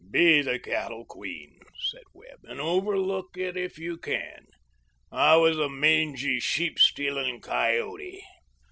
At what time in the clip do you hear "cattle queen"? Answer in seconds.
0.57-1.59